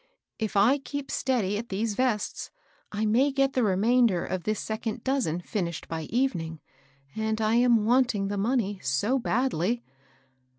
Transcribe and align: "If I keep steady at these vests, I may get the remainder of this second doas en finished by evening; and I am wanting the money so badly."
"If 0.49 0.57
I 0.57 0.79
keep 0.79 1.11
steady 1.11 1.59
at 1.59 1.69
these 1.69 1.93
vests, 1.93 2.49
I 2.91 3.05
may 3.05 3.31
get 3.31 3.53
the 3.53 3.61
remainder 3.61 4.25
of 4.25 4.45
this 4.45 4.59
second 4.59 5.03
doas 5.03 5.27
en 5.27 5.41
finished 5.41 5.87
by 5.87 6.05
evening; 6.09 6.59
and 7.15 7.39
I 7.39 7.53
am 7.57 7.85
wanting 7.85 8.27
the 8.27 8.37
money 8.39 8.79
so 8.81 9.19
badly." 9.19 9.83